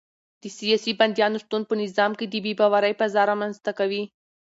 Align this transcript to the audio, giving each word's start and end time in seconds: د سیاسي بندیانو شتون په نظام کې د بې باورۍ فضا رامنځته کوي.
د 0.41 0.43
سیاسي 0.57 0.91
بندیانو 0.99 1.41
شتون 1.43 1.61
په 1.67 1.73
نظام 1.83 2.11
کې 2.19 2.25
د 2.29 2.35
بې 2.45 2.53
باورۍ 2.59 2.93
فضا 2.99 3.21
رامنځته 3.31 3.71
کوي. 3.79 4.03